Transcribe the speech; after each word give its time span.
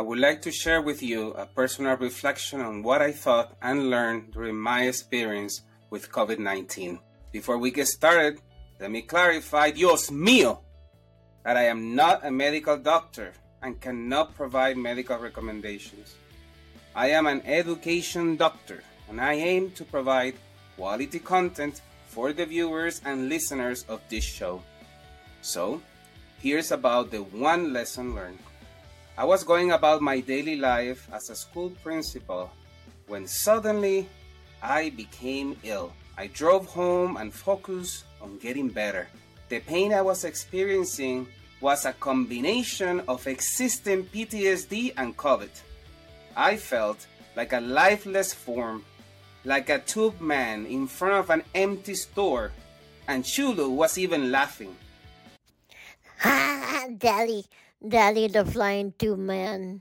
I 0.00 0.02
would 0.02 0.18
like 0.18 0.40
to 0.42 0.50
share 0.50 0.80
with 0.80 1.02
you 1.02 1.32
a 1.32 1.44
personal 1.44 1.94
reflection 1.94 2.62
on 2.62 2.82
what 2.82 3.02
I 3.02 3.12
thought 3.12 3.54
and 3.60 3.90
learned 3.90 4.32
during 4.32 4.56
my 4.56 4.84
experience 4.84 5.60
with 5.90 6.10
COVID 6.10 6.38
19. 6.38 6.98
Before 7.32 7.58
we 7.58 7.70
get 7.70 7.86
started, 7.86 8.40
let 8.80 8.90
me 8.90 9.02
clarify, 9.02 9.72
Dios 9.72 10.08
mío, 10.08 10.60
that 11.44 11.58
I 11.58 11.64
am 11.64 11.94
not 11.94 12.24
a 12.24 12.30
medical 12.30 12.78
doctor 12.78 13.34
and 13.60 13.78
cannot 13.78 14.34
provide 14.34 14.78
medical 14.78 15.18
recommendations. 15.18 16.14
I 16.96 17.10
am 17.10 17.26
an 17.26 17.42
education 17.44 18.38
doctor 18.38 18.82
and 19.10 19.20
I 19.20 19.34
aim 19.34 19.70
to 19.72 19.84
provide 19.84 20.32
quality 20.76 21.18
content 21.18 21.82
for 22.08 22.32
the 22.32 22.46
viewers 22.46 23.02
and 23.04 23.28
listeners 23.28 23.84
of 23.86 24.00
this 24.08 24.24
show. 24.24 24.62
So, 25.42 25.82
here's 26.40 26.72
about 26.72 27.10
the 27.10 27.20
one 27.20 27.74
lesson 27.74 28.14
learned. 28.14 28.38
I 29.20 29.24
was 29.24 29.44
going 29.44 29.72
about 29.72 30.00
my 30.00 30.20
daily 30.20 30.56
life 30.56 31.06
as 31.12 31.28
a 31.28 31.36
school 31.36 31.68
principal 31.84 32.50
when 33.06 33.26
suddenly 33.26 34.08
I 34.62 34.88
became 34.96 35.58
ill. 35.62 35.92
I 36.16 36.28
drove 36.28 36.64
home 36.64 37.18
and 37.18 37.30
focused 37.30 38.04
on 38.22 38.38
getting 38.38 38.70
better. 38.70 39.08
The 39.50 39.60
pain 39.60 39.92
I 39.92 40.00
was 40.00 40.24
experiencing 40.24 41.26
was 41.60 41.84
a 41.84 41.92
combination 41.92 43.00
of 43.08 43.26
existing 43.26 44.04
PTSD 44.04 44.94
and 44.96 45.14
COVID. 45.18 45.50
I 46.34 46.56
felt 46.56 47.06
like 47.36 47.52
a 47.52 47.60
lifeless 47.60 48.32
form, 48.32 48.86
like 49.44 49.68
a 49.68 49.80
tube 49.80 50.18
man 50.22 50.64
in 50.64 50.86
front 50.86 51.16
of 51.16 51.28
an 51.28 51.42
empty 51.54 51.92
store, 51.92 52.52
and 53.06 53.22
Chulu 53.22 53.68
was 53.68 53.98
even 53.98 54.32
laughing. 54.32 54.74
Ha, 56.20 56.86
Daddy, 56.96 57.44
Daddy 57.88 58.28
the 58.28 58.44
Flying 58.44 58.92
Two 58.98 59.16
Man. 59.16 59.80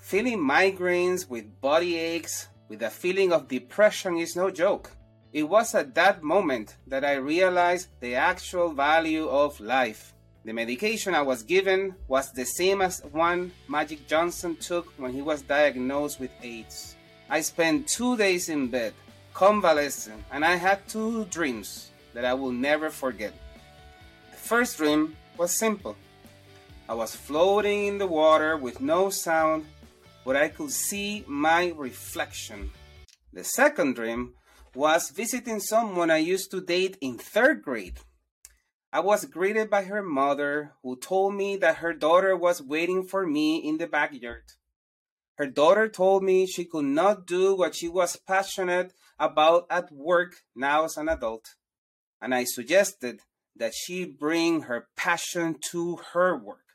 Feeling 0.00 0.38
migraines 0.38 1.28
with 1.28 1.60
body 1.60 1.96
aches, 1.98 2.46
with 2.68 2.80
a 2.82 2.90
feeling 2.90 3.32
of 3.32 3.48
depression 3.48 4.16
is 4.16 4.36
no 4.36 4.52
joke. 4.52 4.92
It 5.32 5.42
was 5.42 5.74
at 5.74 5.96
that 5.96 6.22
moment 6.22 6.76
that 6.86 7.04
I 7.04 7.14
realized 7.14 7.88
the 7.98 8.14
actual 8.14 8.68
value 8.68 9.26
of 9.28 9.58
life. 9.58 10.14
The 10.44 10.52
medication 10.52 11.12
I 11.12 11.22
was 11.22 11.42
given 11.42 11.96
was 12.06 12.30
the 12.30 12.44
same 12.44 12.80
as 12.80 13.02
one 13.10 13.50
Magic 13.66 14.06
Johnson 14.06 14.54
took 14.54 14.86
when 14.96 15.12
he 15.12 15.22
was 15.22 15.42
diagnosed 15.42 16.20
with 16.20 16.30
AIDS. 16.40 16.94
I 17.28 17.40
spent 17.40 17.88
two 17.88 18.16
days 18.16 18.48
in 18.48 18.68
bed, 18.68 18.94
convalescent, 19.34 20.22
and 20.30 20.44
I 20.44 20.54
had 20.54 20.86
two 20.86 21.24
dreams 21.24 21.90
that 22.14 22.24
I 22.24 22.34
will 22.34 22.52
never 22.52 22.90
forget. 22.90 23.32
The 24.30 24.36
first 24.36 24.76
dream 24.76 25.16
was 25.36 25.50
simple. 25.50 25.96
I 26.88 26.94
was 26.94 27.16
floating 27.16 27.86
in 27.86 27.98
the 27.98 28.06
water 28.06 28.56
with 28.56 28.80
no 28.80 29.10
sound, 29.10 29.66
but 30.24 30.36
I 30.36 30.48
could 30.48 30.70
see 30.70 31.24
my 31.26 31.72
reflection. 31.76 32.70
The 33.32 33.42
second 33.42 33.96
dream 33.96 34.34
was 34.72 35.10
visiting 35.10 35.58
someone 35.58 36.12
I 36.12 36.18
used 36.18 36.52
to 36.52 36.60
date 36.60 36.96
in 37.00 37.18
third 37.18 37.62
grade. 37.62 37.98
I 38.92 39.00
was 39.00 39.24
greeted 39.24 39.68
by 39.68 39.82
her 39.82 40.00
mother, 40.00 40.74
who 40.84 40.96
told 40.96 41.34
me 41.34 41.56
that 41.56 41.78
her 41.78 41.92
daughter 41.92 42.36
was 42.36 42.62
waiting 42.62 43.02
for 43.02 43.26
me 43.26 43.56
in 43.56 43.78
the 43.78 43.88
backyard. 43.88 44.44
Her 45.38 45.48
daughter 45.48 45.88
told 45.88 46.22
me 46.22 46.46
she 46.46 46.64
could 46.64 46.84
not 46.84 47.26
do 47.26 47.56
what 47.56 47.74
she 47.74 47.88
was 47.88 48.16
passionate 48.16 48.92
about 49.18 49.66
at 49.70 49.90
work 49.90 50.36
now 50.54 50.84
as 50.84 50.96
an 50.96 51.08
adult, 51.08 51.56
and 52.22 52.32
I 52.32 52.44
suggested 52.44 53.22
that 53.56 53.74
she 53.74 54.04
bring 54.04 54.62
her 54.62 54.86
passion 54.96 55.56
to 55.72 55.96
her 56.12 56.36
work. 56.36 56.65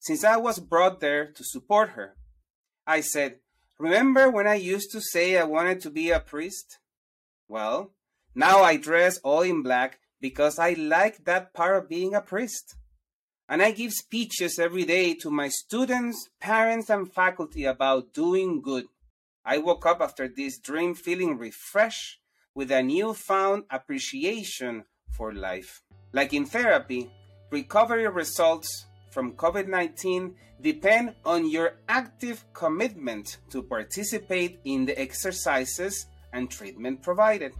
Since 0.00 0.24
I 0.24 0.38
was 0.38 0.58
brought 0.58 1.00
there 1.00 1.26
to 1.30 1.44
support 1.44 1.90
her, 1.90 2.16
I 2.86 3.02
said, 3.02 3.40
Remember 3.78 4.30
when 4.30 4.46
I 4.46 4.54
used 4.54 4.90
to 4.92 5.00
say 5.00 5.36
I 5.36 5.44
wanted 5.44 5.80
to 5.82 5.90
be 5.90 6.10
a 6.10 6.20
priest? 6.20 6.78
Well, 7.48 7.92
now 8.34 8.62
I 8.62 8.78
dress 8.78 9.18
all 9.18 9.42
in 9.42 9.62
black 9.62 10.00
because 10.18 10.58
I 10.58 10.72
like 10.72 11.24
that 11.26 11.52
part 11.52 11.76
of 11.76 11.88
being 11.88 12.14
a 12.14 12.22
priest. 12.22 12.76
And 13.46 13.60
I 13.60 13.72
give 13.72 13.92
speeches 13.92 14.58
every 14.58 14.84
day 14.84 15.12
to 15.14 15.30
my 15.30 15.48
students, 15.48 16.30
parents, 16.40 16.88
and 16.88 17.12
faculty 17.12 17.64
about 17.64 18.14
doing 18.14 18.62
good. 18.62 18.86
I 19.44 19.58
woke 19.58 19.84
up 19.84 20.00
after 20.00 20.28
this 20.28 20.58
dream 20.58 20.94
feeling 20.94 21.36
refreshed 21.36 22.20
with 22.54 22.70
a 22.70 22.82
newfound 22.82 23.64
appreciation 23.70 24.84
for 25.10 25.34
life. 25.34 25.82
Like 26.12 26.32
in 26.32 26.46
therapy, 26.46 27.10
recovery 27.50 28.08
results 28.08 28.86
from 29.10 29.34
COVID 29.34 29.68
19 29.68 30.34
depend 30.60 31.14
on 31.24 31.50
your 31.50 31.74
active 31.88 32.44
commitment 32.52 33.38
to 33.50 33.62
participate 33.62 34.60
in 34.64 34.86
the 34.86 34.98
exercises 34.98 36.06
and 36.32 36.50
treatment 36.50 37.02
provided. 37.02 37.52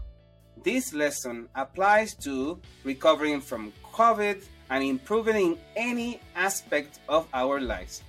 This 0.63 0.93
lesson 0.93 1.49
applies 1.55 2.13
to 2.15 2.59
recovering 2.83 3.41
from 3.41 3.73
COVID 3.93 4.43
and 4.69 4.83
improving 4.83 5.35
in 5.35 5.57
any 5.75 6.19
aspect 6.35 6.99
of 7.09 7.27
our 7.33 7.59
lives. 7.59 8.03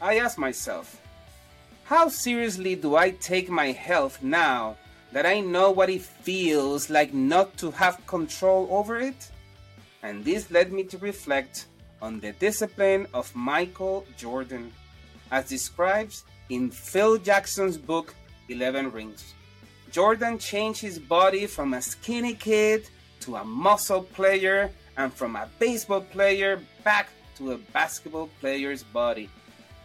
I 0.00 0.18
ask 0.18 0.38
myself, 0.38 1.00
how 1.84 2.08
seriously 2.08 2.74
do 2.74 2.96
I 2.96 3.10
take 3.10 3.48
my 3.48 3.72
health 3.72 4.22
now 4.22 4.76
that 5.12 5.26
I 5.26 5.40
know 5.40 5.70
what 5.70 5.90
it 5.90 6.02
feels 6.02 6.90
like 6.90 7.14
not 7.14 7.56
to 7.58 7.70
have 7.70 8.06
control 8.06 8.68
over 8.70 8.98
it? 8.98 9.30
And 10.02 10.24
this 10.24 10.50
led 10.50 10.72
me 10.72 10.84
to 10.84 10.98
reflect 10.98 11.66
on 12.00 12.20
the 12.20 12.32
discipline 12.32 13.06
of 13.12 13.34
Michael 13.34 14.06
Jordan, 14.16 14.72
as 15.30 15.48
described 15.48 16.22
in 16.48 16.70
Phil 16.70 17.18
Jackson's 17.18 17.76
book 17.76 18.14
11 18.48 18.92
Rings. 18.92 19.34
Jordan 19.90 20.38
changed 20.38 20.80
his 20.80 20.98
body 20.98 21.46
from 21.46 21.74
a 21.74 21.82
skinny 21.82 22.34
kid 22.34 22.88
to 23.20 23.36
a 23.36 23.44
muscle 23.44 24.02
player 24.02 24.70
and 24.96 25.12
from 25.12 25.36
a 25.36 25.48
baseball 25.58 26.00
player 26.00 26.60
back 26.84 27.08
to 27.36 27.52
a 27.52 27.58
basketball 27.72 28.28
player's 28.40 28.82
body. 28.82 29.30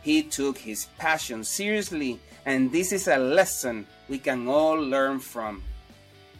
He 0.02 0.24
took 0.24 0.58
his 0.58 0.88
passion 0.98 1.44
seriously, 1.44 2.20
and 2.46 2.72
this 2.72 2.92
is 2.92 3.08
a 3.08 3.18
lesson 3.18 3.88
we 4.10 4.20
can 4.20 4.48
all 4.48 4.76
learn 4.76 5.20
from. 5.20 5.64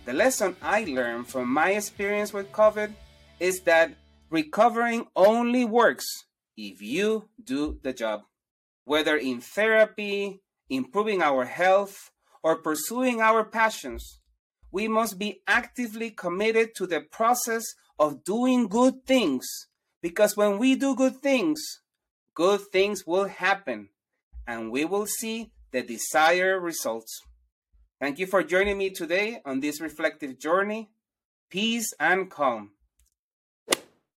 The 0.06 0.14
lesson 0.14 0.56
I 0.62 0.84
learned 0.84 1.28
from 1.28 1.48
my 1.48 1.72
experience 1.72 2.34
with 2.34 2.52
COVID 2.52 2.92
is 3.40 3.62
that 3.62 3.94
recovering 4.34 5.06
only 5.16 5.64
works 5.64 6.06
if 6.58 6.82
you 6.82 7.30
do 7.42 7.80
the 7.84 7.94
job. 7.94 8.22
Whether 8.84 9.16
in 9.16 9.40
therapy, 9.42 10.42
improving 10.70 11.22
our 11.22 11.46
health, 11.46 12.10
or 12.42 12.58
pursuing 12.58 13.22
our 13.22 13.46
passions, 13.46 14.20
we 14.72 14.88
must 14.88 15.20
be 15.20 15.42
actively 15.48 16.10
committed 16.10 16.74
to 16.76 16.88
the 16.88 17.00
process 17.00 17.64
of 18.00 18.24
doing 18.24 18.68
good 18.68 19.06
things. 19.06 19.46
Because 20.02 20.36
when 20.36 20.58
we 20.58 20.76
do 20.76 20.96
good 20.96 21.18
things, 21.18 21.62
good 22.34 22.60
things 22.72 23.06
will 23.06 23.28
happen 23.28 23.90
and 24.48 24.72
we 24.72 24.84
will 24.84 25.06
see 25.06 25.52
the 25.72 25.84
desired 25.84 26.60
results. 26.60 27.22
Thank 28.02 28.18
you 28.18 28.26
for 28.26 28.44
joining 28.44 28.80
me 28.80 28.90
today 28.90 29.42
on 29.46 29.60
this 29.60 29.80
reflective 29.80 30.40
journey. 30.40 30.90
Peace 31.50 31.94
and 32.00 32.30
calm. 32.30 32.73